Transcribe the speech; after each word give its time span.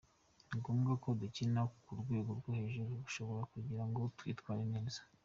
Ni 0.49 0.55
ngombwa 0.59 0.93
ko 1.03 1.09
dukina 1.21 1.61
ku 1.83 1.91
rwego 2.01 2.29
rwo 2.39 2.51
hejuru 2.59 2.89
rushoboka 3.03 3.43
kugira 3.53 3.83
ngo 3.87 3.99
twitware 4.17 4.63
neza. 4.73 5.01